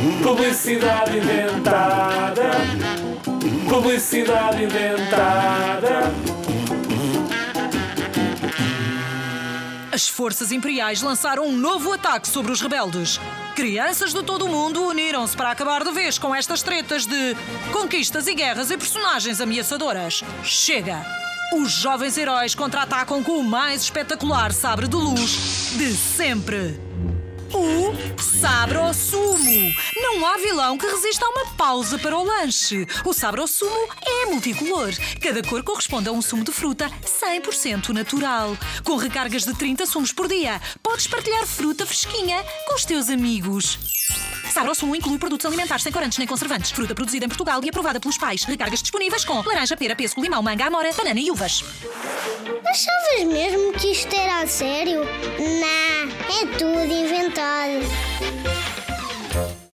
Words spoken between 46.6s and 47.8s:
Fruta produzida em Portugal e